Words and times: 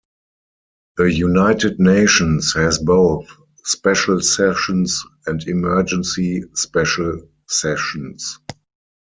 The 0.97 1.13
United 1.13 1.79
Nations 1.79 2.53
has 2.53 2.79
both 2.79 3.27
special 3.63 4.19
sessions 4.19 4.99
and 5.27 5.43
emergency 5.43 6.43
special 6.55 7.29
sessions. 7.47 8.39